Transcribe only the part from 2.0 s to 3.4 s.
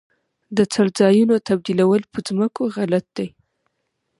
په ځمکو غلط دي.